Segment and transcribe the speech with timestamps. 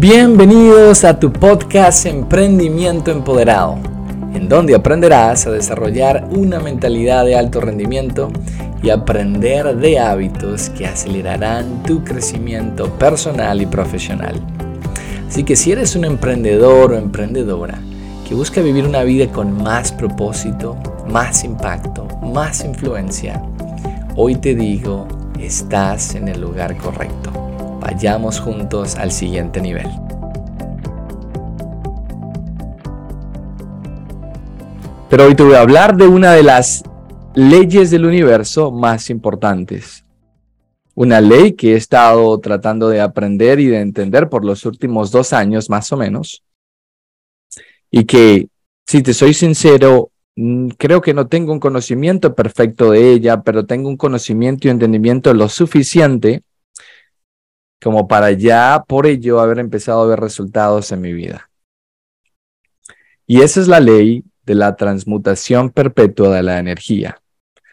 [0.00, 3.76] Bienvenidos a tu podcast Emprendimiento Empoderado,
[4.32, 8.30] en donde aprenderás a desarrollar una mentalidad de alto rendimiento
[8.82, 14.40] y aprender de hábitos que acelerarán tu crecimiento personal y profesional.
[15.28, 17.78] Así que si eres un emprendedor o emprendedora
[18.26, 20.78] que busca vivir una vida con más propósito,
[21.10, 23.42] más impacto, más influencia,
[24.16, 25.06] hoy te digo,
[25.38, 27.39] estás en el lugar correcto.
[27.80, 29.88] Vayamos juntos al siguiente nivel.
[35.08, 36.84] Pero hoy te voy a hablar de una de las
[37.34, 40.04] leyes del universo más importantes.
[40.94, 45.32] Una ley que he estado tratando de aprender y de entender por los últimos dos
[45.32, 46.44] años más o menos.
[47.90, 48.48] Y que,
[48.86, 53.64] si te soy sincero, mm, creo que no tengo un conocimiento perfecto de ella, pero
[53.64, 56.44] tengo un conocimiento y entendimiento lo suficiente
[57.82, 61.50] como para ya por ello haber empezado a ver resultados en mi vida.
[63.26, 67.22] Y esa es la ley de la transmutación perpetua de la energía.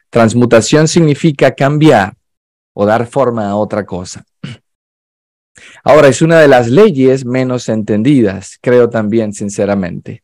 [0.09, 2.16] Transmutación significa cambiar
[2.73, 4.23] o dar forma a otra cosa.
[5.83, 10.23] Ahora, es una de las leyes menos entendidas, creo también sinceramente.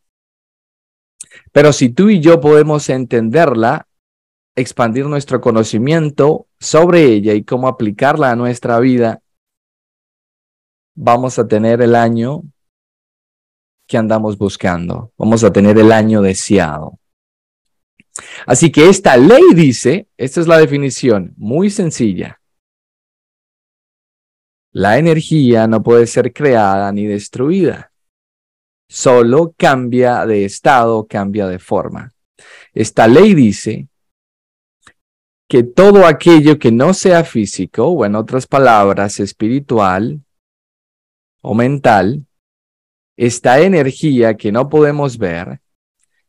[1.51, 3.87] Pero si tú y yo podemos entenderla,
[4.55, 9.22] expandir nuestro conocimiento sobre ella y cómo aplicarla a nuestra vida,
[10.95, 12.43] vamos a tener el año
[13.87, 16.99] que andamos buscando, vamos a tener el año deseado.
[18.45, 22.39] Así que esta ley dice, esta es la definición muy sencilla,
[24.71, 27.91] la energía no puede ser creada ni destruida,
[28.89, 32.11] solo cambia de estado, cambia de forma.
[32.73, 33.87] Esta ley dice
[35.47, 40.19] que todo aquello que no sea físico, o en otras palabras, espiritual,
[41.43, 42.25] o mental,
[43.17, 45.59] esta energía que no podemos ver,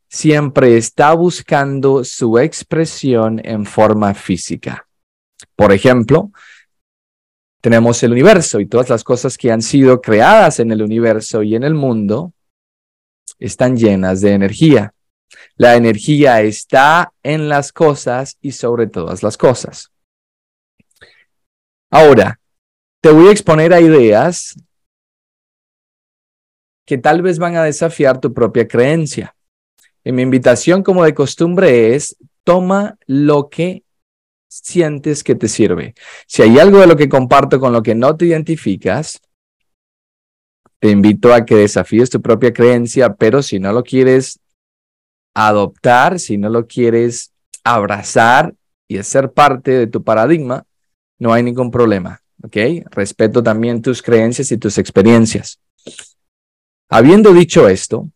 [0.09, 4.87] siempre está buscando su expresión en forma física.
[5.55, 6.31] Por ejemplo,
[7.61, 11.55] tenemos el universo y todas las cosas que han sido creadas en el universo y
[11.55, 12.33] en el mundo
[13.39, 14.93] están llenas de energía.
[15.55, 19.91] La energía está en las cosas y sobre todas las cosas.
[21.89, 22.39] Ahora,
[23.01, 24.55] te voy a exponer a ideas
[26.85, 29.35] que tal vez van a desafiar tu propia creencia.
[30.03, 33.83] Y mi invitación, como de costumbre, es toma lo que
[34.47, 35.95] sientes que te sirve.
[36.27, 39.19] Si hay algo de lo que comparto con lo que no te identificas,
[40.79, 44.39] te invito a que desafíes tu propia creencia, pero si no lo quieres
[45.33, 48.53] adoptar, si no lo quieres abrazar
[48.87, 50.65] y hacer parte de tu paradigma,
[51.19, 52.21] no hay ningún problema.
[52.43, 52.57] ¿Ok?
[52.91, 55.59] Respeto también tus creencias y tus experiencias.
[56.89, 58.09] Habiendo dicho esto,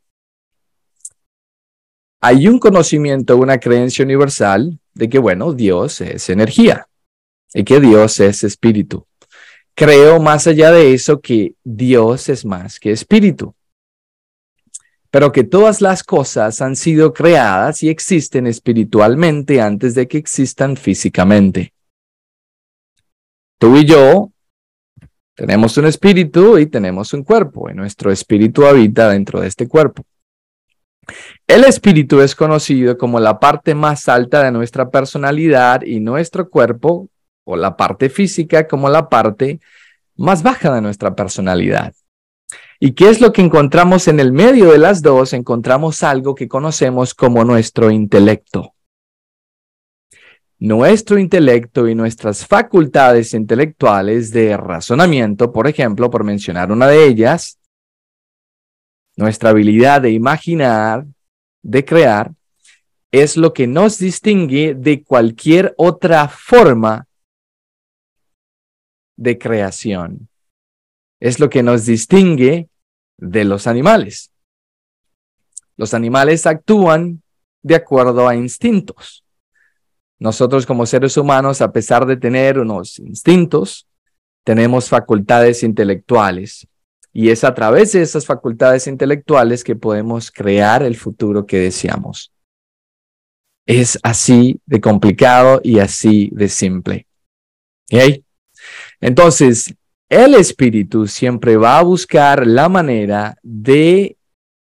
[2.22, 6.88] hay un conocimiento, una creencia universal de que, bueno, Dios es energía
[7.54, 9.08] y que Dios es espíritu.
[9.74, 13.56] Creo más allá de eso que Dios es más que espíritu,
[15.10, 20.76] pero que todas las cosas han sido creadas y existen espiritualmente antes de que existan
[20.76, 21.74] físicamente.
[23.58, 24.32] Tú y yo
[25.40, 30.04] tenemos un espíritu y tenemos un cuerpo, y nuestro espíritu habita dentro de este cuerpo.
[31.48, 37.08] El espíritu es conocido como la parte más alta de nuestra personalidad y nuestro cuerpo,
[37.46, 39.62] o la parte física, como la parte
[40.18, 41.94] más baja de nuestra personalidad.
[42.78, 45.32] ¿Y qué es lo que encontramos en el medio de las dos?
[45.32, 48.74] Encontramos algo que conocemos como nuestro intelecto
[50.60, 57.58] nuestro intelecto y nuestras facultades intelectuales de razonamiento, por ejemplo, por mencionar una de ellas,
[59.16, 61.06] nuestra habilidad de imaginar,
[61.62, 62.34] de crear,
[63.12, 67.08] es lo que nos distingue de cualquier otra forma
[69.18, 70.30] de creación.
[71.20, 72.70] Es lo que nos distingue
[73.18, 74.32] de los animales.
[75.76, 77.24] Los animales actúan
[77.62, 79.26] de acuerdo a instintos.
[80.20, 83.88] Nosotros como seres humanos, a pesar de tener unos instintos,
[84.44, 86.68] tenemos facultades intelectuales.
[87.12, 92.32] Y es a través de esas facultades intelectuales que podemos crear el futuro que deseamos.
[93.66, 97.08] Es así de complicado y así de simple.
[99.00, 99.74] Entonces,
[100.10, 104.18] el espíritu siempre va a buscar la manera de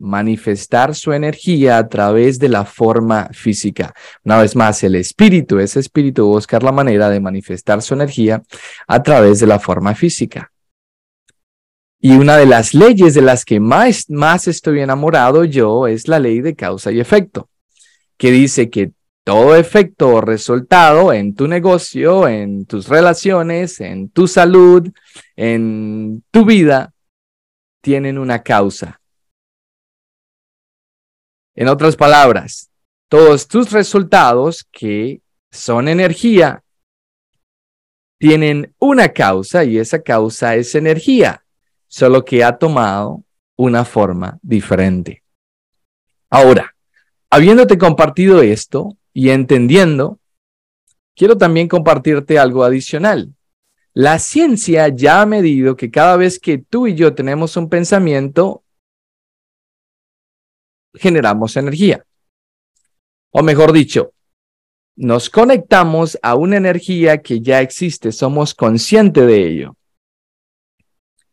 [0.02, 3.94] manifestar su energía a través de la forma física.
[4.25, 8.43] Una vez más, el espíritu, ese espíritu buscar la manera de manifestar su energía
[8.87, 10.52] a través de la forma física.
[12.00, 16.19] Y una de las leyes de las que más, más estoy enamorado yo es la
[16.19, 17.49] ley de causa y efecto,
[18.16, 18.90] que dice que
[19.25, 24.88] todo efecto o resultado en tu negocio, en tus relaciones, en tu salud,
[25.37, 26.93] en tu vida,
[27.81, 29.01] tienen una causa.
[31.54, 32.70] En otras palabras,
[33.08, 35.20] todos tus resultados que
[35.50, 36.62] son energía
[38.19, 41.44] tienen una causa y esa causa es energía
[41.88, 43.22] solo que ha tomado
[43.56, 45.22] una forma diferente.
[46.31, 46.75] Ahora,
[47.28, 50.19] habiéndote compartido esto y entendiendo,
[51.14, 53.34] quiero también compartirte algo adicional.
[53.93, 58.62] La ciencia ya ha medido que cada vez que tú y yo tenemos un pensamiento,
[60.94, 62.05] generamos energía.
[63.31, 64.12] O mejor dicho,
[64.97, 69.77] nos conectamos a una energía que ya existe, somos conscientes de ello.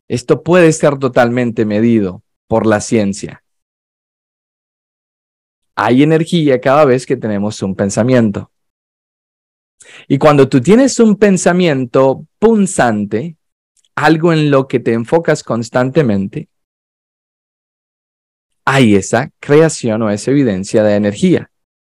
[0.07, 3.43] Esto puede ser totalmente medido por la ciencia.
[5.75, 8.51] Hay energía cada vez que tenemos un pensamiento.
[10.07, 13.37] Y cuando tú tienes un pensamiento punzante,
[13.95, 16.49] algo en lo que te enfocas constantemente,
[18.69, 21.49] hay esa creación o esa evidencia de energía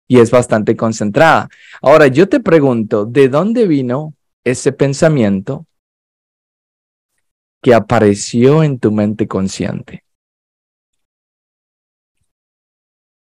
[0.09, 1.49] y es bastante concentrada.
[1.83, 4.15] Ahora, yo te pregunto, ¿de dónde vino
[4.45, 5.67] ese pensamiento
[7.67, 10.05] que apareció en tu mente consciente.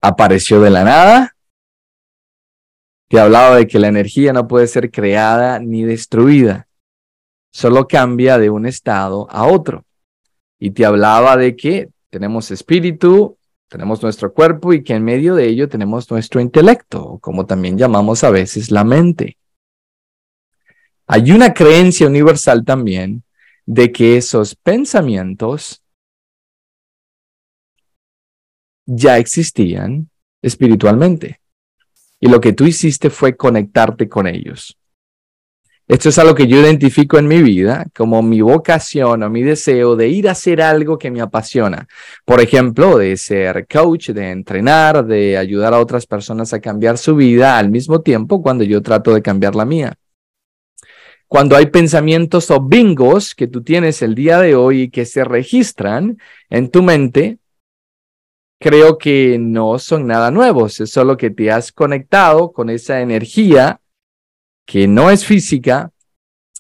[0.02, 1.36] Apareció de la nada.
[3.08, 6.68] Te hablaba de que la energía no puede ser creada ni destruida,
[7.54, 9.86] solo cambia de un estado a otro.
[10.60, 13.38] Y te hablaba de que tenemos espíritu,
[13.68, 18.24] tenemos nuestro cuerpo y que en medio de ello tenemos nuestro intelecto, como también llamamos
[18.24, 19.38] a veces la mente.
[21.08, 23.24] Hay una creencia universal también
[23.66, 25.84] de que esos pensamientos
[28.86, 30.10] ya existían
[30.42, 31.42] espiritualmente.
[32.20, 34.78] Y lo que tú hiciste fue conectarte con ellos.
[35.88, 39.96] Esto es algo que yo identifico en mi vida como mi vocación o mi deseo
[39.96, 41.88] de ir a hacer algo que me apasiona.
[42.26, 47.16] Por ejemplo, de ser coach, de entrenar, de ayudar a otras personas a cambiar su
[47.16, 49.98] vida al mismo tiempo cuando yo trato de cambiar la mía
[51.28, 55.24] cuando hay pensamientos o bingos que tú tienes el día de hoy y que se
[55.26, 56.18] registran
[56.50, 57.40] en tu mente,
[58.60, 63.82] creo que no son nada nuevos, es solo que te has conectado con esa energía
[64.68, 65.92] que no es física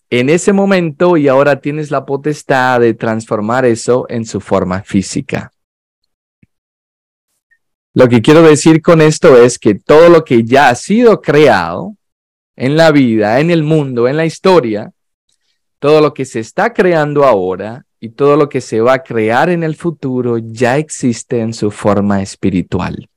[0.09, 5.51] en ese momento y ahora tienes la potestad de transformar eso en su forma física.
[7.93, 11.97] Lo que quiero decir con esto es que todo lo que ya ha sido creado,
[12.55, 14.91] en la vida, en el mundo, en la historia,
[15.79, 19.49] todo lo que se está creando ahora y todo lo que se va a crear
[19.49, 23.09] en el futuro ya existe en su forma espiritual.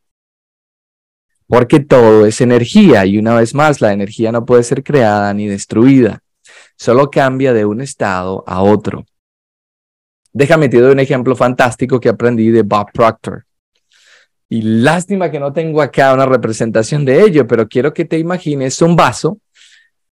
[1.50, 5.48] Porque todo es energía y una vez más la energía no puede ser creada ni
[5.48, 6.22] destruida,
[6.76, 9.04] solo cambia de un estado a otro.
[10.32, 13.46] Déjame te doy un ejemplo fantástico que aprendí de Bob Proctor.
[14.48, 18.80] Y lástima que no tengo acá una representación de ello, pero quiero que te imagines
[18.80, 19.40] un vaso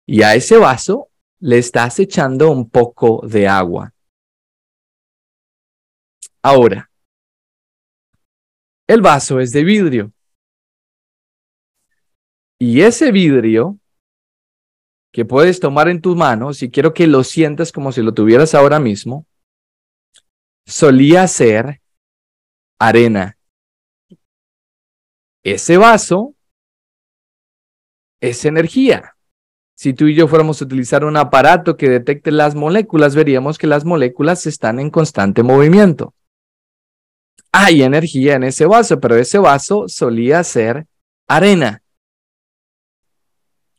[0.06, 1.08] y a ese vaso
[1.38, 3.92] le estás echando un poco de agua.
[6.42, 6.90] Ahora,
[8.88, 10.12] el vaso es de vidrio.
[12.58, 13.78] Y ese vidrio
[15.12, 18.54] que puedes tomar en tus manos, y quiero que lo sientas como si lo tuvieras
[18.54, 19.26] ahora mismo,
[20.66, 21.80] solía ser
[22.78, 23.36] arena.
[25.44, 26.34] Ese vaso
[28.20, 29.14] es energía.
[29.76, 33.68] Si tú y yo fuéramos a utilizar un aparato que detecte las moléculas, veríamos que
[33.68, 36.14] las moléculas están en constante movimiento.
[37.52, 40.86] Hay energía en ese vaso, pero ese vaso solía ser
[41.28, 41.82] arena.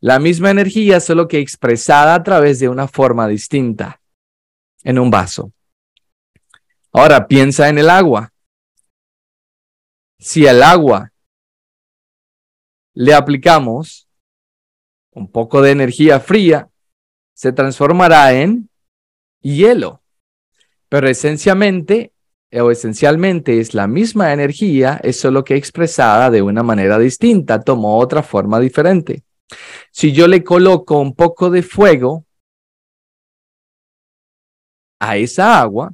[0.01, 4.01] La misma energía, solo que expresada a través de una forma distinta
[4.83, 5.51] en un vaso.
[6.93, 8.31] Ahora piensa en el agua.
[10.17, 11.11] Si el agua
[12.93, 14.07] le aplicamos
[15.11, 16.69] un poco de energía fría,
[17.33, 18.69] se transformará en
[19.41, 20.01] hielo.
[20.87, 22.13] Pero esencialmente
[22.51, 27.97] o esencialmente es la misma energía, es solo que expresada de una manera distinta, tomó
[27.99, 29.23] otra forma diferente.
[29.91, 32.25] Si yo le coloco un poco de fuego
[34.99, 35.93] a esa agua,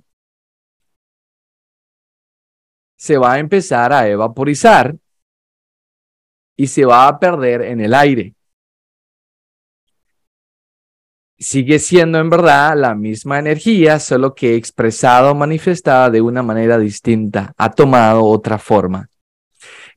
[2.98, 4.96] se va a empezar a evaporizar
[6.58, 8.36] y se va a perder en el aire.
[11.38, 16.78] sigue siendo en verdad la misma energía, solo que expresada o manifestada de una manera
[16.78, 19.10] distinta, ha tomado otra forma.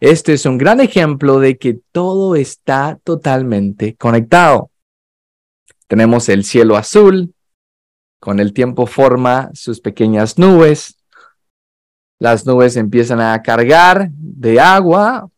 [0.00, 4.70] Este es un gran ejemplo de que todo está totalmente conectado.
[5.88, 7.34] Tenemos el cielo azul,
[8.20, 10.98] con el tiempo forma sus pequeñas nubes.
[12.20, 15.28] Las nubes empiezan a cargar de agua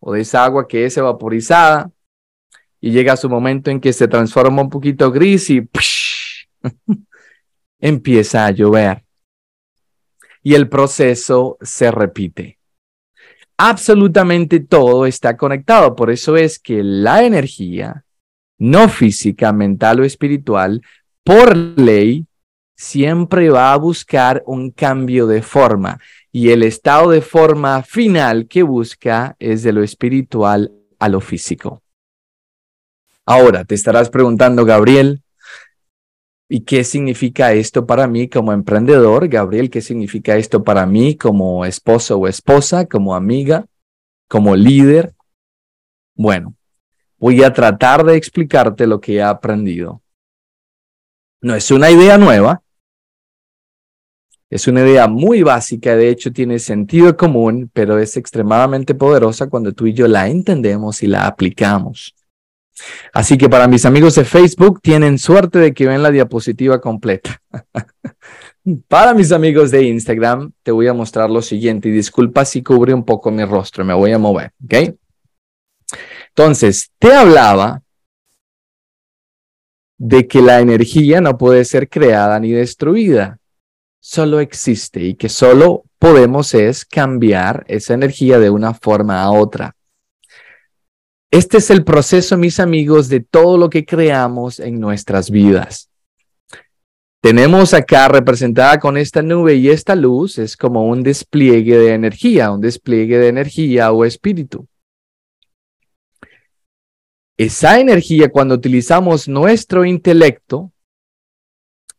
[0.00, 1.90] o de esa agua que es vaporizada
[2.80, 5.68] y llega su momento en que se transforma un poquito gris y
[7.78, 9.04] empieza a llover.
[10.42, 12.55] Y el proceso se repite.
[13.58, 15.96] Absolutamente todo está conectado.
[15.96, 18.04] Por eso es que la energía,
[18.58, 20.82] no física, mental o espiritual,
[21.24, 22.26] por ley,
[22.76, 25.98] siempre va a buscar un cambio de forma.
[26.30, 31.82] Y el estado de forma final que busca es de lo espiritual a lo físico.
[33.24, 35.22] Ahora te estarás preguntando, Gabriel,
[36.48, 39.28] ¿y qué significa esto para mí como emprendedor?
[39.28, 43.66] Gabriel, ¿qué significa esto para mí como esposo o esposa, como amiga,
[44.28, 45.14] como líder?
[46.14, 46.54] Bueno,
[47.18, 50.02] voy a tratar de explicarte lo que he aprendido.
[51.40, 52.62] No es una idea nueva,
[54.48, 59.72] es una idea muy básica, de hecho tiene sentido común, pero es extremadamente poderosa cuando
[59.72, 62.15] tú y yo la entendemos y la aplicamos.
[63.12, 67.40] Así que para mis amigos de Facebook, tienen suerte de que ven la diapositiva completa.
[68.88, 72.92] para mis amigos de Instagram, te voy a mostrar lo siguiente y disculpa si cubre
[72.92, 74.94] un poco mi rostro, me voy a mover, ¿ok?
[76.28, 77.82] Entonces, te hablaba
[79.98, 83.38] de que la energía no puede ser creada ni destruida,
[84.00, 89.75] solo existe y que solo podemos es cambiar esa energía de una forma a otra.
[91.36, 95.90] Este es el proceso, mis amigos, de todo lo que creamos en nuestras vidas.
[97.22, 102.50] Tenemos acá representada con esta nube y esta luz, es como un despliegue de energía,
[102.50, 104.66] un despliegue de energía o espíritu.
[107.36, 110.72] Esa energía, cuando utilizamos nuestro intelecto,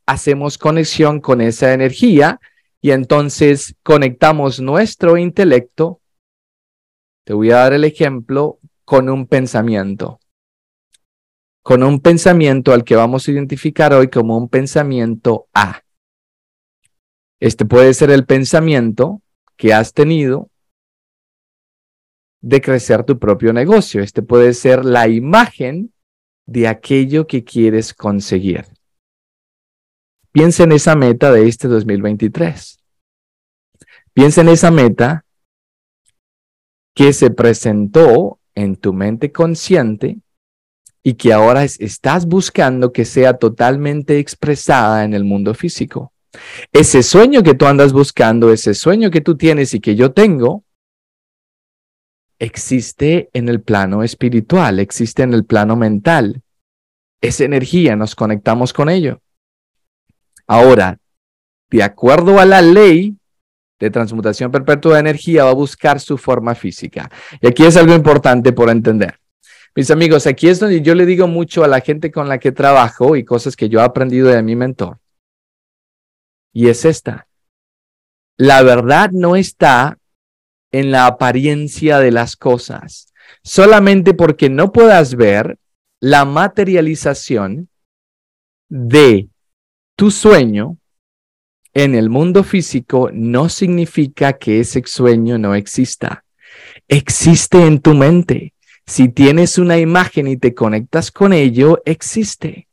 [0.08, 2.40] hacemos conexión con esa energía
[2.82, 6.02] y entonces conectamos nuestro intelecto.
[7.24, 10.22] Te voy a dar el ejemplo con un pensamiento.
[11.62, 15.82] Con un pensamiento al que vamos a identificar hoy como un pensamiento A.
[17.42, 19.22] Este puede ser el pensamiento
[19.58, 20.50] que has tenido
[22.40, 24.02] de crecer tu propio negocio.
[24.02, 25.94] Este puede ser la imagen
[26.46, 28.68] de aquello que quieres conseguir.
[30.32, 32.80] Piensa en esa meta de este 2023.
[34.14, 35.26] Piensa en esa meta
[36.96, 40.18] que se presentó en tu mente consciente
[41.04, 46.12] y que ahora estás buscando que sea totalmente expresada en el mundo físico.
[46.74, 50.64] Ese sueño que tú andas buscando, ese sueño que tú tienes y que yo tengo,
[52.40, 56.42] existe en el plano espiritual, existe en el plano mental.
[57.22, 59.22] Esa energía, nos conectamos con ello.
[60.48, 60.98] Ahora,
[61.70, 63.18] de acuerdo a la ley,
[63.80, 67.10] de transmutación perpetua de energía va a buscar su forma física.
[67.42, 69.20] Y aquí es algo importante por entender.
[69.76, 72.52] Mis amigos, aquí es donde yo le digo mucho a la gente con la que
[72.52, 75.00] trabajo y cosas que yo he aprendido de mi mentor.
[76.52, 77.28] Y es esta.
[78.38, 80.00] La verdad no está
[80.72, 83.14] en la apariencia de las cosas.
[83.44, 85.60] Solamente porque no puedas ver
[86.00, 87.70] la materialización
[88.70, 89.30] de
[89.96, 90.78] tu sueño
[91.78, 96.26] en el mundo físico no significa que ese sueño no exista.
[96.88, 98.56] Existe en tu mente.
[98.88, 102.68] Si tienes una imagen y te conectas con ello, existe.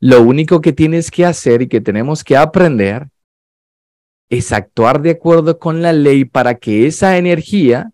[0.00, 3.06] Lo único que tienes que hacer y que tenemos que aprender
[4.28, 7.92] es actuar de acuerdo con la ley para que esa energía,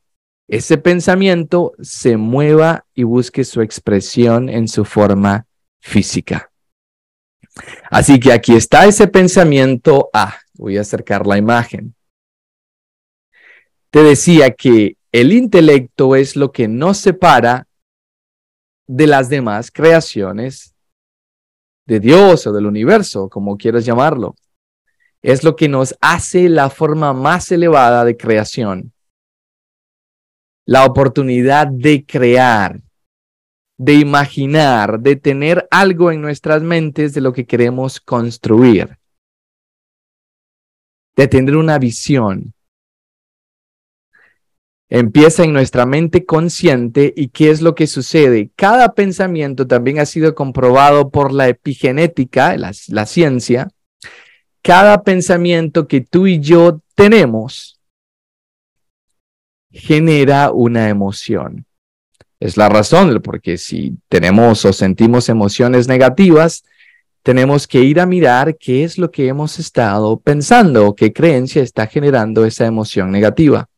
[0.49, 5.45] ese pensamiento, se mueva y busque su expresión en su forma
[5.81, 6.51] física.
[7.91, 11.95] Así que aquí está ese pensamiento Ah, Voy a acercar la imagen.
[13.91, 17.69] Te decía que el intelecto es lo que nos separa
[18.89, 20.75] de las demás creaciones
[21.87, 24.35] de Dios o del universo, como quieras llamarlo.
[25.23, 28.93] Es lo que nos hace la forma más elevada de creación.
[30.67, 32.81] La oportunidad de crear,
[33.79, 38.99] de imaginar, de tener algo en nuestras mentes de lo que queremos construir,
[41.17, 42.53] de tener una visión.
[44.91, 48.51] empieza en nuestra mente consciente y qué es lo que sucede.
[48.57, 52.73] Cada pensamiento también ha sido comprobado por la epigenética, la,
[53.05, 53.69] ciencia.
[54.63, 57.79] Cada pensamiento que tú y yo tenemos
[59.71, 61.68] genera una emoción.
[62.41, 66.65] Es la razón, porque si tenemos o sentimos emociones negativas,
[67.23, 71.63] tenemos que ir a mirar qué es lo que hemos estado pensando o qué creencia
[71.63, 73.69] está generando esa emoción negativa.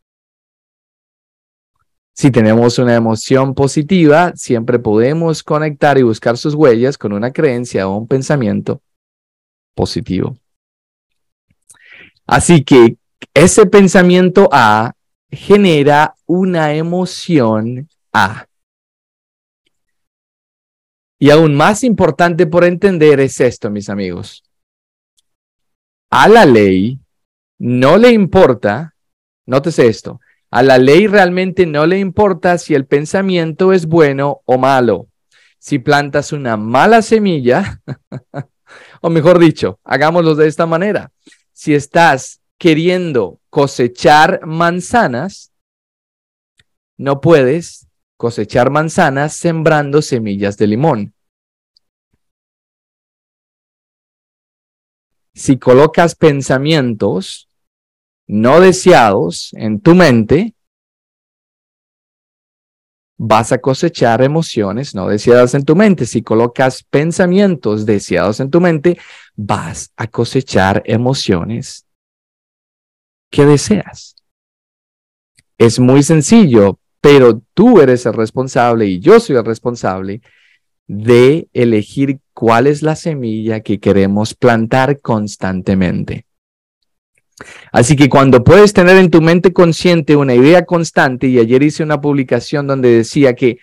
[2.14, 7.88] Si tenemos una emoción positiva, siempre podemos conectar y buscar sus huellas con una creencia
[7.88, 8.82] o un pensamiento
[9.74, 10.36] positivo.
[12.26, 12.98] Así que
[13.32, 14.92] ese pensamiento A
[15.30, 18.49] genera una emoción A.
[21.22, 24.42] Y aún más importante por entender es esto, mis amigos.
[26.08, 26.98] A la ley
[27.58, 28.94] no le importa,
[29.44, 30.18] nótese esto,
[30.50, 35.08] a la ley realmente no le importa si el pensamiento es bueno o malo.
[35.58, 37.82] Si plantas una mala semilla,
[39.02, 41.12] o mejor dicho, hagámoslo de esta manera.
[41.52, 45.52] Si estás queriendo cosechar manzanas,
[46.96, 47.89] no puedes
[48.20, 51.14] cosechar manzanas sembrando semillas de limón.
[55.32, 57.48] Si colocas pensamientos
[58.26, 60.54] no deseados en tu mente,
[63.16, 66.04] vas a cosechar emociones no deseadas en tu mente.
[66.04, 68.98] Si colocas pensamientos deseados en tu mente,
[69.34, 71.86] vas a cosechar emociones
[73.30, 74.14] que deseas.
[75.56, 80.20] Es muy sencillo, pero tú eres el responsable y yo soy el responsable
[80.86, 86.26] de elegir cuál es la semilla que queremos plantar constantemente.
[87.72, 91.82] Así que cuando puedes tener en tu mente consciente una idea constante, y ayer hice
[91.82, 93.58] una publicación donde decía que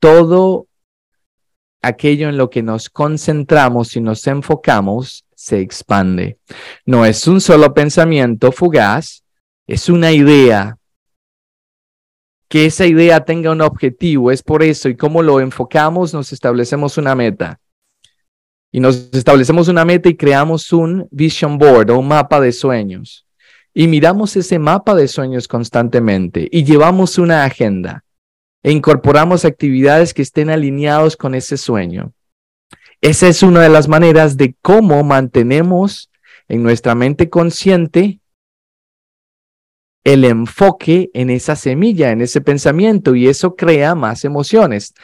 [0.00, 0.68] todo
[1.82, 6.38] aquello en lo que nos concentramos y nos enfocamos se expande.
[6.86, 9.24] No es un solo pensamiento fugaz,
[9.66, 10.78] es una idea.
[12.54, 16.96] Que esa idea tenga un objetivo, es por eso, y cómo lo enfocamos, nos establecemos
[16.98, 17.58] una meta
[18.70, 23.26] y nos establecemos una meta y creamos un vision board o un mapa de sueños.
[23.74, 28.04] Y miramos ese mapa de sueños constantemente y llevamos una agenda
[28.62, 32.12] e incorporamos actividades que estén alineados con ese sueño.
[33.00, 36.08] Esa es una de las maneras de cómo mantenemos
[36.46, 38.20] en nuestra mente consciente
[40.04, 44.94] el enfoque en esa semilla, en ese pensamiento, y eso crea más emociones.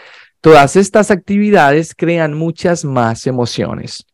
[0.42, 4.06] Todas estas actividades crean muchas más emociones.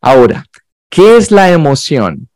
[0.00, 0.44] Ahora,
[0.90, 2.28] ¿qué es la emoción?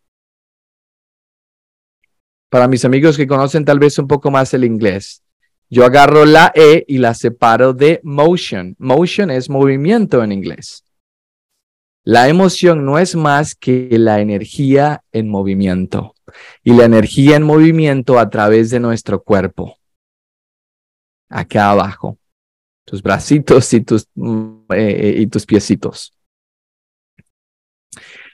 [2.50, 5.22] Para mis amigos que conocen tal vez un poco más el inglés,
[5.70, 8.76] yo agarro la E y la separo de motion.
[8.78, 10.84] Motion es movimiento en inglés.
[12.04, 16.11] La emoción no es más que la energía en movimiento
[16.62, 19.76] y la energía en movimiento a través de nuestro cuerpo.
[21.28, 22.18] Acá abajo
[22.84, 26.12] tus bracitos y tus, mm, eh, eh, y tus piecitos.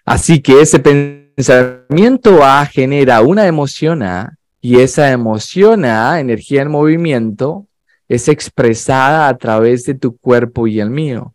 [0.05, 6.71] Así que ese pensamiento A genera una emoción A y esa emoción A, energía en
[6.71, 7.67] movimiento,
[8.09, 11.35] es expresada a través de tu cuerpo y el mío.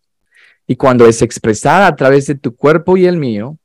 [0.65, 3.57] Y cuando es expresada a través de tu cuerpo y el mío,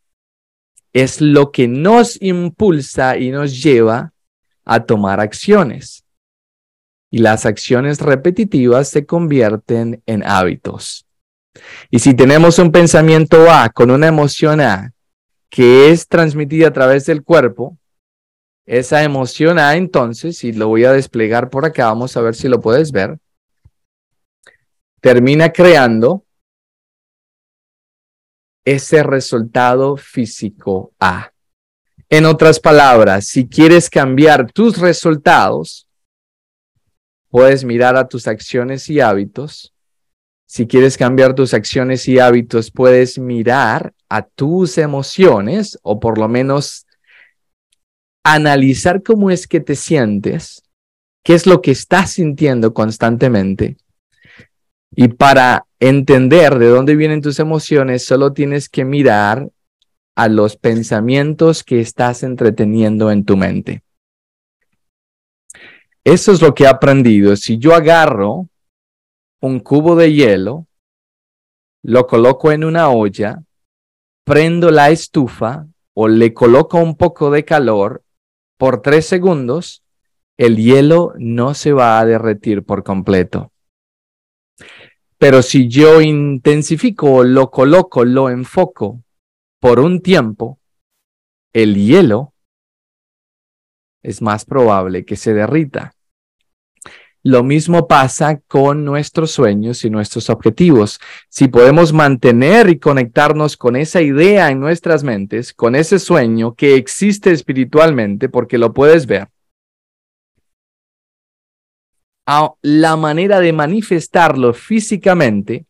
[0.92, 4.12] es lo que nos impulsa y nos lleva
[4.64, 6.04] a tomar acciones
[7.10, 11.06] y las acciones repetitivas se convierten en hábitos.
[11.90, 14.92] Y si tenemos un pensamiento A con una emoción A
[15.50, 17.78] que es transmitida a través del cuerpo,
[18.66, 22.48] esa emoción A entonces, y lo voy a desplegar por acá, vamos a ver si
[22.48, 23.18] lo puedes ver,
[25.00, 26.24] termina creando
[28.72, 31.32] ese resultado físico A.
[32.08, 35.88] En otras palabras, si quieres cambiar tus resultados,
[37.30, 39.74] Puedes mirar a tus acciones y hábitos.
[40.46, 46.26] Si quieres cambiar tus acciones y hábitos, puedes mirar a tus emociones o por lo
[46.26, 46.86] menos
[48.24, 50.62] analizar cómo es que te sientes,
[51.22, 53.76] qué es lo que estás sintiendo constantemente.
[54.90, 59.50] Y para entender de dónde vienen tus emociones, solo tienes que mirar
[60.16, 63.82] a los pensamientos que estás entreteniendo en tu mente.
[66.04, 67.36] Eso es lo que he aprendido.
[67.36, 68.48] Si yo agarro
[69.40, 70.66] un cubo de hielo,
[71.82, 73.42] lo coloco en una olla,
[74.24, 78.02] prendo la estufa o le coloco un poco de calor
[78.56, 79.84] por tres segundos,
[80.36, 83.52] el hielo no se va a derretir por completo.
[85.18, 89.02] Pero si yo intensifico, lo coloco, lo enfoco
[89.60, 90.60] por un tiempo,
[91.52, 92.34] el hielo
[94.02, 95.92] es más probable que se derrita.
[97.24, 101.00] Lo mismo pasa con nuestros sueños y nuestros objetivos.
[101.28, 106.76] Si podemos mantener y conectarnos con esa idea en nuestras mentes, con ese sueño que
[106.76, 109.28] existe espiritualmente, porque lo puedes ver,
[112.62, 115.64] la manera de manifestarlo físicamente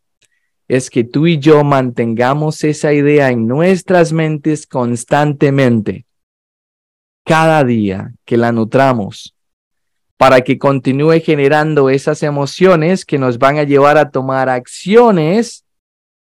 [0.66, 6.04] es que tú y yo mantengamos esa idea en nuestras mentes constantemente,
[7.24, 9.34] cada día que la nutramos,
[10.16, 15.64] para que continúe generando esas emociones que nos van a llevar a tomar acciones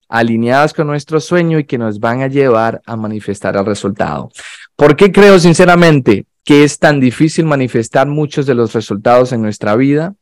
[0.09, 4.31] alineadas con nuestro sueño y que nos van a llevar a manifestar el resultado.
[4.77, 9.77] ¿Por qué creo sinceramente que es tan difícil manifestar muchos de los resultados en nuestra
[9.77, 10.15] vida?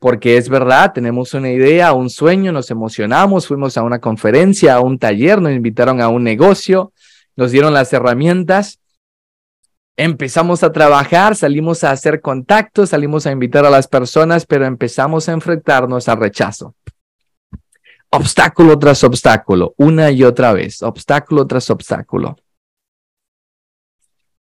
[0.00, 4.80] Porque es verdad, tenemos una idea, un sueño, nos emocionamos, fuimos a una conferencia, a
[4.80, 6.92] un taller, nos invitaron a un negocio,
[7.36, 8.80] nos dieron las herramientas,
[9.98, 15.28] empezamos a trabajar, salimos a hacer contactos, salimos a invitar a las personas, pero empezamos
[15.28, 16.74] a enfrentarnos al rechazo.
[18.08, 22.36] Obstáculo tras obstáculo, una y otra vez, obstáculo tras obstáculo.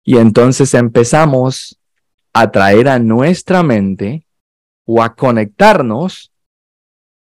[0.04, 1.80] Y entonces empezamos
[2.34, 4.23] a traer a nuestra mente
[4.86, 6.32] o a conectarnos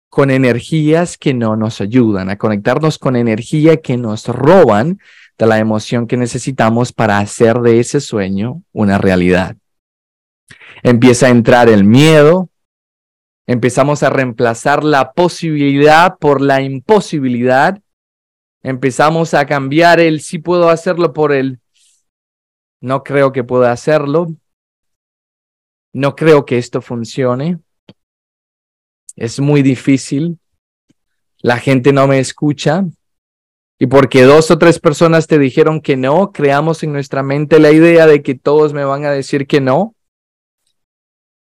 [0.09, 5.01] con energías que no nos ayudan, a conectarnos con energía que nos roban
[5.39, 9.57] de la emoción que necesitamos para hacer de ese sueño una realidad.
[10.83, 12.49] Empieza a entrar el miedo,
[13.47, 17.81] empezamos a reemplazar la posibilidad por la imposibilidad,
[18.63, 21.59] empezamos a cambiar el sí puedo hacerlo por el
[22.81, 24.29] no creo que pueda hacerlo,
[25.95, 27.61] no creo que esto funcione.
[29.15, 30.41] Es muy difícil.
[31.39, 32.85] La gente no me escucha.
[33.79, 37.71] Y porque dos o tres personas te dijeron que no, creamos en nuestra mente la
[37.71, 39.95] idea de que todos me van a decir que no.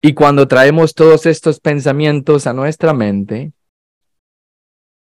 [0.01, 3.53] Y cuando traemos todos estos pensamientos a nuestra mente,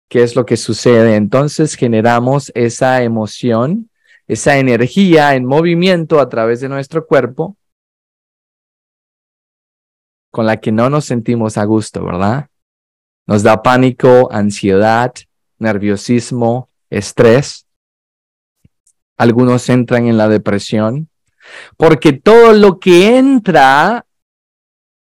[0.08, 1.16] ¿qué es lo que sucede?
[1.16, 3.90] Entonces generamos esa emoción,
[4.28, 7.58] esa energía en movimiento a través de nuestro cuerpo
[10.30, 12.48] con la que no nos sentimos a gusto, ¿verdad?
[13.26, 15.12] Nos da pánico, ansiedad,
[15.58, 17.66] nerviosismo, estrés.
[19.16, 21.08] Algunos entran en la depresión
[21.76, 24.06] porque todo lo que entra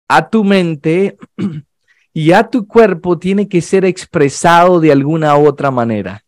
[0.08, 1.18] a tu mente
[2.14, 6.24] y a tu cuerpo tiene que ser expresado de alguna otra manera.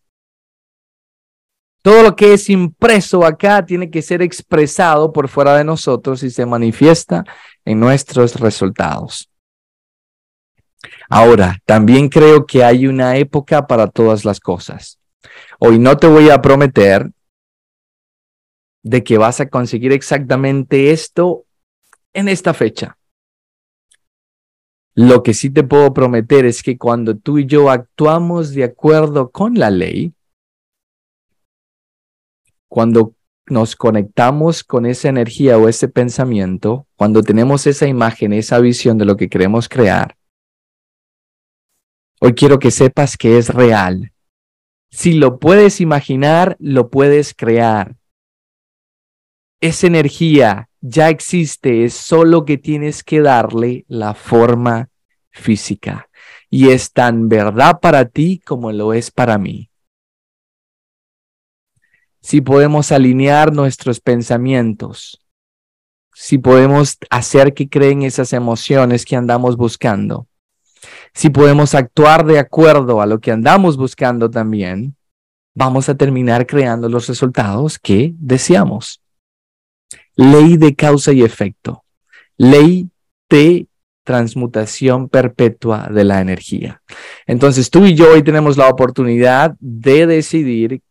[1.81, 6.29] Todo lo que es impreso acá tiene que ser expresado por fuera de nosotros y
[6.29, 7.23] se manifiesta
[7.67, 9.29] en nuestros resultados.
[11.09, 14.99] Ahora, también creo que hay una época para todas las cosas.
[15.59, 17.11] Hoy no te voy a prometer
[18.83, 21.43] de que vas a conseguir exactamente esto
[22.13, 22.97] en esta fecha.
[24.95, 29.29] Lo que sí te puedo prometer es que cuando tú y yo actuamos de acuerdo
[29.29, 30.13] con la ley,
[32.69, 33.16] cuando
[33.47, 39.05] nos conectamos con esa energía o ese pensamiento, cuando tenemos esa imagen, esa visión de
[39.05, 40.17] lo que queremos crear,
[42.19, 44.11] hoy quiero que sepas que es real.
[44.89, 47.95] Si lo puedes imaginar, lo puedes crear.
[49.59, 54.89] Esa energía ya existe, es solo que tienes que darle la forma
[55.31, 56.09] física.
[56.49, 59.66] Y es tan verdad para ti como lo es para mí
[62.21, 65.21] si podemos alinear nuestros pensamientos,
[66.13, 70.27] si podemos hacer que creen esas emociones que andamos buscando,
[71.13, 74.95] si podemos actuar de acuerdo a lo que andamos buscando también,
[75.55, 79.01] vamos a terminar creando los resultados que deseamos.
[80.15, 81.83] Ley de causa y efecto.
[82.37, 82.89] Ley
[83.29, 83.67] de
[84.03, 86.81] transmutación perpetua de la energía.
[87.25, 90.81] Entonces tú y yo hoy tenemos la oportunidad de decidir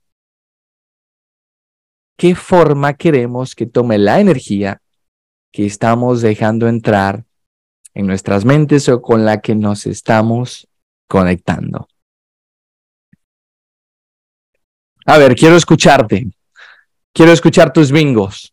[2.16, 4.80] qué forma queremos que tome la energía
[5.52, 7.24] que estamos dejando entrar
[7.94, 10.68] en nuestras mentes o con la que nos estamos
[11.08, 11.88] conectando.
[15.06, 16.28] A ver, quiero escucharte.
[17.14, 18.52] Quiero escuchar tus bingos.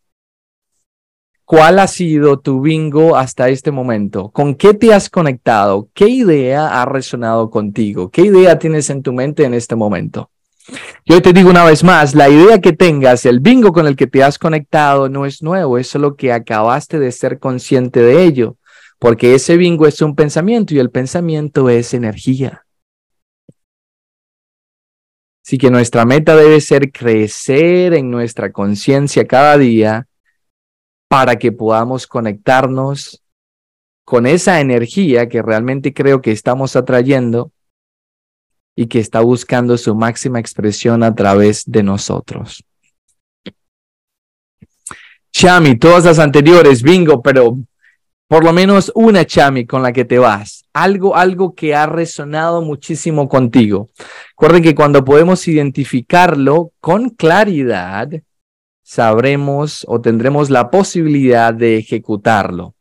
[1.44, 4.30] ¿Cuál ha sido tu bingo hasta este momento?
[4.30, 5.90] ¿Con qué te has conectado?
[5.92, 8.10] ¿Qué idea ha resonado contigo?
[8.10, 10.30] ¿Qué idea tienes en tu mente en este momento?
[11.04, 13.96] Y hoy te digo una vez más, la idea que tengas, el bingo con el
[13.96, 18.24] que te has conectado no es nuevo, es solo que acabaste de ser consciente de
[18.24, 18.56] ello,
[18.98, 22.64] porque ese bingo es un pensamiento y el pensamiento es energía.
[25.44, 30.08] Así que nuestra meta debe ser crecer en nuestra conciencia cada día
[31.06, 33.22] para que podamos conectarnos
[34.06, 37.52] con esa energía que realmente creo que estamos atrayendo
[38.76, 42.64] y que está buscando su máxima expresión a través de nosotros.
[45.32, 47.56] Chami, todas las anteriores, bingo, pero
[48.28, 52.62] por lo menos una chami con la que te vas, algo, algo que ha resonado
[52.62, 53.88] muchísimo contigo.
[54.30, 58.08] Recuerden que cuando podemos identificarlo con claridad,
[58.82, 62.74] sabremos o tendremos la posibilidad de ejecutarlo.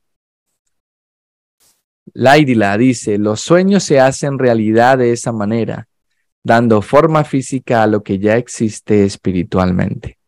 [2.13, 5.88] Laidila dice, los sueños se hacen realidad de esa manera,
[6.43, 10.19] dando forma física a lo que ya existe espiritualmente.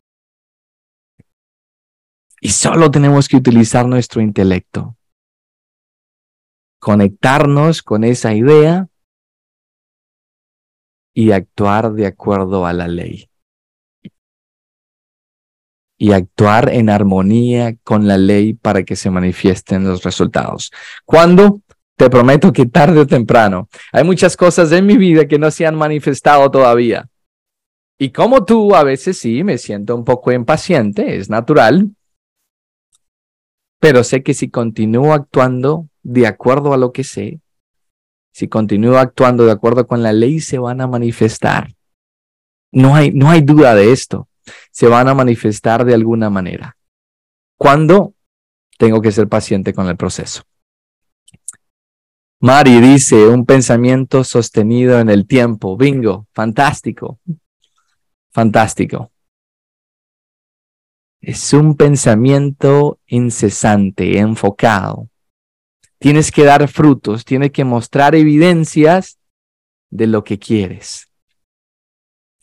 [2.42, 4.96] Y solo tenemos que utilizar nuestro intelecto,
[6.80, 8.88] conectarnos con esa idea
[11.14, 13.30] y actuar de acuerdo a la ley.
[15.98, 20.72] Y actuar en armonía con la ley para que se manifiesten los resultados.
[21.06, 21.62] Cuando
[21.96, 25.66] te prometo que tarde o temprano hay muchas cosas en mi vida que no se
[25.66, 27.08] han manifestado todavía.
[27.98, 31.92] Y como tú, a veces sí me siento un poco impaciente, es natural,
[33.80, 37.40] pero sé que si continúo actuando de acuerdo a lo que sé,
[38.34, 41.74] si continúo actuando de acuerdo con la ley, se van a manifestar.
[42.74, 44.28] No hay, no hay duda de esto.
[44.72, 46.76] Se van a manifestar de alguna manera.
[47.58, 48.14] ¿Cuándo?
[48.78, 50.44] Tengo que ser paciente con el proceso.
[52.42, 55.78] Mari dice, un pensamiento sostenido en el tiempo.
[55.78, 57.20] Bingo, fantástico.
[58.32, 59.12] Fantástico.
[61.22, 65.10] Es un pensamiento incesante, enfocado.
[65.98, 69.18] Tienes que dar frutos, tienes que mostrar evidencias
[69.90, 71.08] de lo que quieres.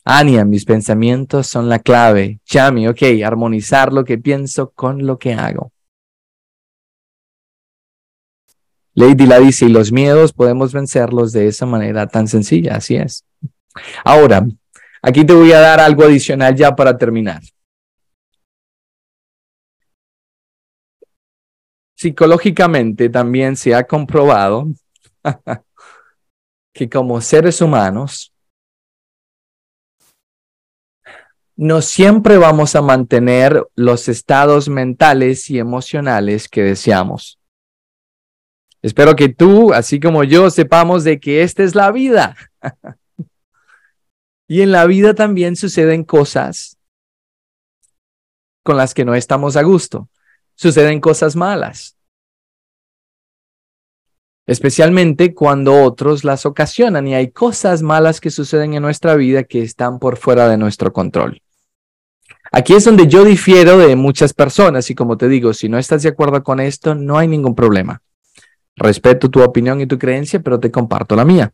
[0.05, 2.39] Ania, mis pensamientos son la clave.
[2.45, 5.72] Chami, ok, armonizar lo que pienso con lo que hago.
[8.95, 13.25] Lady la dice, y los miedos podemos vencerlos de esa manera tan sencilla, así es.
[14.05, 14.45] Ahora,
[15.01, 17.41] aquí te voy a dar algo adicional ya para terminar.
[21.95, 24.67] Psicológicamente también se ha comprobado
[26.73, 28.33] que como seres humanos
[31.55, 37.39] no siempre vamos a mantener los estados mentales y emocionales que deseamos.
[38.83, 42.35] Espero que tú, así como yo, sepamos de que esta es la vida.
[44.47, 46.77] y en la vida también suceden cosas
[48.61, 50.09] con las que no estamos a gusto.
[50.55, 51.95] Suceden cosas malas.
[54.45, 59.61] Especialmente cuando otros las ocasionan y hay cosas malas que suceden en nuestra vida que
[59.61, 61.41] están por fuera de nuestro control.
[62.51, 66.03] Aquí es donde yo difiero de muchas personas y como te digo, si no estás
[66.03, 68.01] de acuerdo con esto, no hay ningún problema.
[68.75, 71.53] Respeto tu opinión y tu creencia, pero te comparto la mía.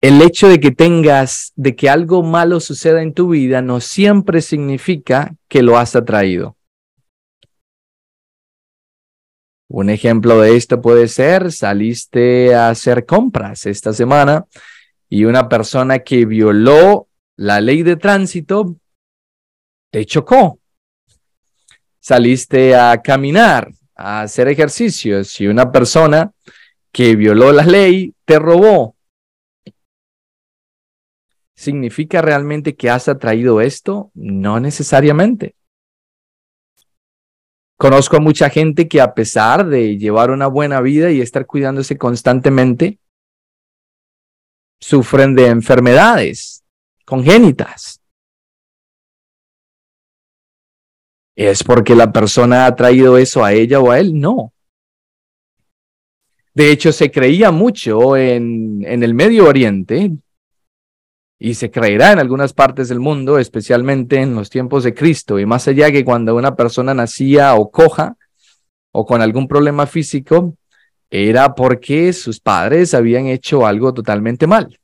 [0.00, 4.40] El hecho de que tengas, de que algo malo suceda en tu vida, no siempre
[4.42, 6.56] significa que lo has atraído.
[9.68, 14.46] Un ejemplo de esto puede ser, saliste a hacer compras esta semana
[15.08, 18.76] y una persona que violó la ley de tránsito
[19.90, 20.58] te chocó
[22.08, 26.32] saliste a caminar, a hacer ejercicios y una persona
[26.90, 28.96] que violó la ley te robó,
[31.54, 34.10] ¿significa realmente que has atraído esto?
[34.14, 35.54] No necesariamente.
[37.76, 41.98] Conozco a mucha gente que a pesar de llevar una buena vida y estar cuidándose
[41.98, 42.98] constantemente,
[44.80, 46.64] sufren de enfermedades
[47.04, 48.00] congénitas.
[51.38, 54.18] ¿Es porque la persona ha traído eso a ella o a él?
[54.18, 54.52] No.
[56.52, 60.10] De hecho, se creía mucho en, el Medio Oriente
[61.38, 65.46] y se creerá en algunas partes del mundo, especialmente en los tiempos de Cristo, y
[65.46, 68.16] más allá que cuando una persona nacía o coja
[68.90, 70.56] o con algún problema físico,
[71.08, 74.76] era porque sus padres habían hecho algo totalmente mal.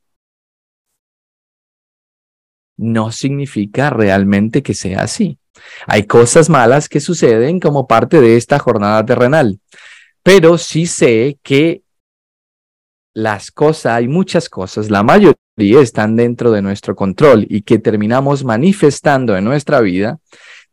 [2.77, 5.37] No significa realmente que sea así.
[5.87, 9.59] Hay cosas malas que suceden como parte de esta jornada terrenal,
[10.23, 11.81] pero sí sé que
[13.13, 18.43] las cosas, hay muchas cosas, la mayoría están dentro de nuestro control y que terminamos
[18.43, 20.19] manifestando en nuestra vida,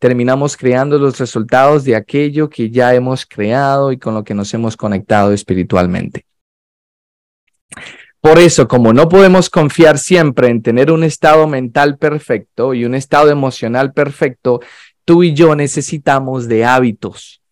[0.01, 4.53] terminamos creando los resultados de aquello que ya hemos creado y con lo que nos
[4.53, 6.27] hemos conectado espiritualmente.
[8.23, 12.95] Por eso, como no podemos confiar siempre en tener un estado mental perfecto y un
[12.95, 14.61] estado emocional perfecto,
[15.05, 17.43] tú y yo necesitamos de hábitos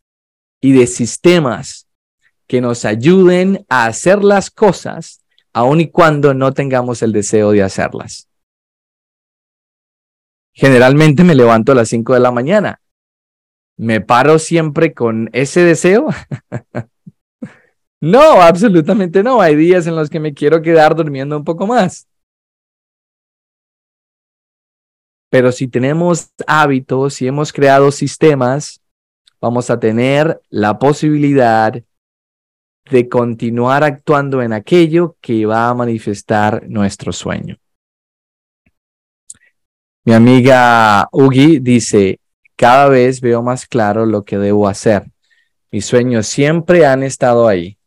[0.61, 1.89] y de sistemas
[2.47, 7.65] que nos ayuden a hacer las cosas aun y cuando no tengamos el deseo de
[7.65, 8.29] hacerlas.
[10.53, 12.81] Generalmente me levanto a las 5 de la mañana.
[13.77, 16.11] ¿Me paro siempre con ese deseo?
[18.01, 19.41] no, absolutamente no.
[19.41, 22.07] Hay días en los que me quiero quedar durmiendo un poco más.
[25.31, 28.81] Pero si tenemos hábitos, si hemos creado sistemas,
[29.41, 31.73] vamos a tener la posibilidad
[32.91, 37.57] de continuar actuando en aquello que va a manifestar nuestro sueño.
[40.05, 42.19] Mi amiga Ugi dice,
[42.57, 45.05] cada vez veo más claro lo que debo hacer.
[45.71, 47.79] Mis sueños siempre han estado ahí.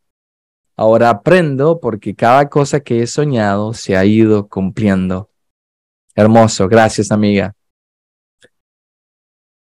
[0.84, 5.30] Ahora aprendo porque cada cosa que he soñado se ha ido cumpliendo.
[6.14, 7.56] Hermoso, gracias amiga.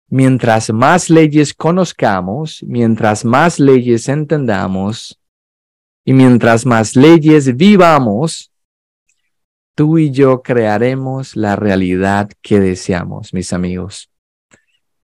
[0.07, 5.19] Mientras más leyes conozcamos, mientras más leyes entendamos,
[6.05, 8.51] y mientras más leyes vivamos,
[9.73, 14.08] tú y yo crearemos la realidad que deseamos, mis amigos.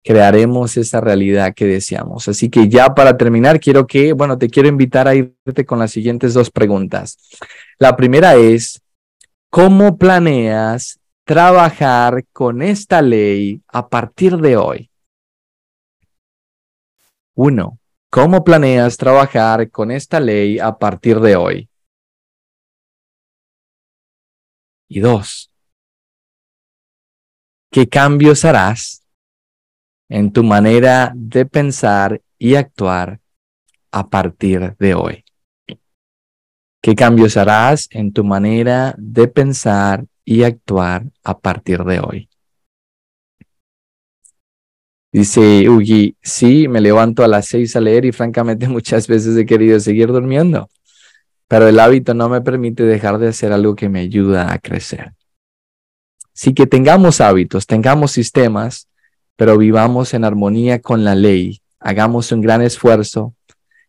[0.03, 2.27] Crearemos esa realidad que deseamos.
[2.27, 5.91] Así que ya para terminar, quiero que, bueno, te quiero invitar a irte con las
[5.91, 7.17] siguientes dos preguntas.
[7.79, 8.81] La primera es,
[9.49, 14.89] ¿cómo planeas trabajar con esta ley a partir de hoy?
[17.35, 17.79] Uno,
[18.13, 21.67] ¿Cómo planeas trabajar con esta ley a partir de hoy?
[24.87, 25.51] Y dos,
[27.71, 29.02] ¿qué cambios harás
[30.13, 33.19] en tu manera de pensar y actuar
[33.91, 35.25] a partir de hoy?
[36.83, 42.29] ¿Qué cambios harás en tu manera de pensar y actuar a partir de hoy?
[45.11, 49.47] Dice Ugi, sí, me levanto a las seis a leer y francamente muchas veces he
[49.47, 50.69] querido seguir durmiendo,
[51.47, 55.15] pero el hábito no me permite dejar de hacer algo que me ayuda a crecer.
[56.33, 58.87] Sí que tengamos hábitos, tengamos sistemas,
[59.35, 63.33] pero vivamos en armonía con la ley, hagamos un gran esfuerzo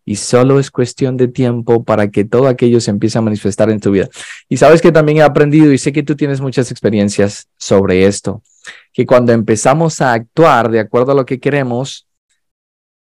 [0.04, 3.80] y solo es cuestión de tiempo para que todo aquello se empiece a manifestar en
[3.80, 4.08] tu vida.
[4.48, 8.42] Y sabes que también he aprendido y sé que tú tienes muchas experiencias sobre esto
[8.92, 12.06] que cuando empezamos a actuar de acuerdo a lo que queremos,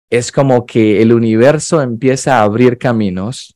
[0.10, 3.56] es como que el universo empieza a abrir caminos,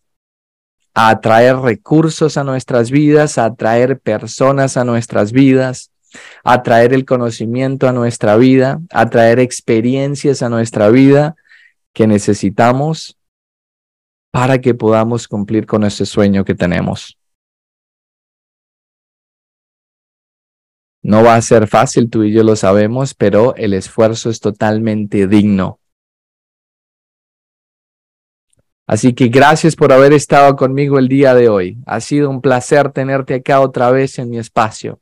[0.94, 5.91] a atraer recursos a nuestras vidas, a atraer personas a nuestras vidas,
[6.44, 11.36] atraer el conocimiento a nuestra vida, a traer experiencias a nuestra vida
[11.94, 13.18] que necesitamos
[14.32, 17.18] para que podamos cumplir con ese sueño que tenemos.
[21.04, 25.28] No va a ser fácil, tú y yo lo sabemos, pero el esfuerzo es totalmente
[25.28, 25.80] digno.
[28.86, 31.78] Así que gracias por haber estado conmigo el día de hoy.
[31.86, 35.00] Ha sido un placer tenerte acá otra vez en mi espacio.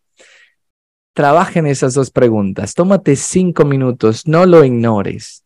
[1.13, 2.73] Trabaja en esas dos preguntas.
[2.73, 5.43] Tómate cinco minutos, no lo ignores.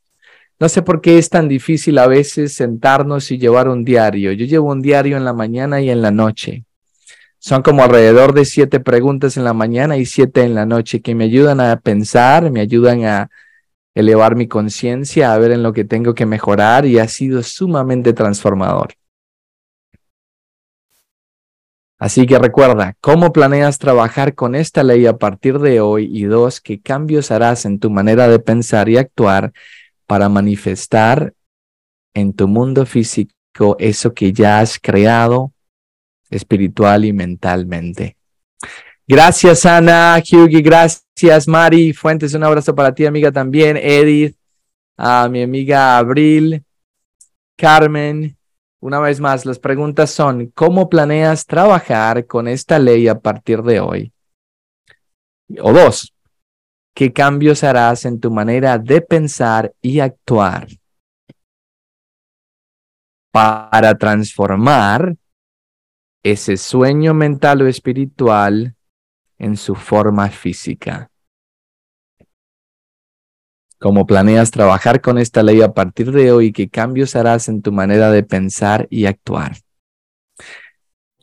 [0.60, 4.32] No sé por qué es tan difícil a veces sentarnos y llevar un diario.
[4.32, 6.64] Yo llevo un diario en la mañana y en la noche.
[7.40, 11.16] Son como alrededor de siete preguntas en la mañana y siete en la noche que
[11.16, 13.30] me ayudan a pensar, me ayudan a
[13.96, 18.14] elevar mi conciencia, a ver en lo que tengo que mejorar y ha sido sumamente
[18.14, 18.94] transformador.
[22.04, 26.10] Así que recuerda, ¿cómo planeas trabajar con esta ley a partir de hoy?
[26.12, 29.54] Y dos, ¿qué cambios harás en tu manera de pensar y actuar
[30.06, 31.34] para manifestar
[32.14, 35.54] en tu mundo físico eso que ya has creado
[36.30, 38.18] espiritual y mentalmente.
[39.08, 44.36] Gracias, Ana, Hughie, gracias, Mari Fuentes, un abrazo para ti, amiga, también, Edith,
[44.98, 46.66] a mi amiga Abril,
[47.56, 48.36] Carmen.
[48.84, 53.80] Una vez más, las preguntas son, ¿cómo planeas trabajar con esta ley a partir de
[53.80, 54.12] hoy?
[55.62, 56.14] O dos,
[56.94, 60.68] ¿qué cambios harás en tu manera de pensar y actuar
[63.32, 65.16] para transformar
[66.22, 68.76] ese sueño mental o espiritual
[69.38, 71.10] en su forma física.
[73.84, 76.54] ¿Cómo planeas trabajar con esta ley a partir de hoy?
[76.54, 79.58] ¿Qué cambios harás en tu manera de pensar y actuar?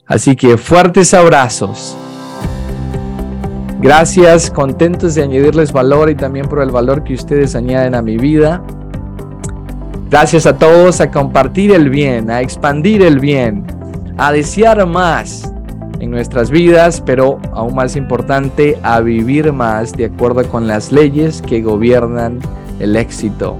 [0.04, 1.96] Así que fuertes abrazos.
[3.78, 8.18] Gracias, contentos de añadirles valor y también por el valor que ustedes añaden a mi
[8.18, 8.62] vida.
[10.10, 13.64] Gracias a todos a compartir el bien, a expandir el bien,
[14.18, 15.50] a desear más
[16.00, 21.42] en nuestras vidas, pero aún más importante, a vivir más de acuerdo con las leyes
[21.42, 22.40] que gobiernan
[22.80, 23.56] el éxito.